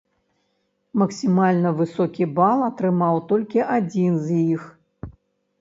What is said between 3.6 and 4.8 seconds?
адзін з іх.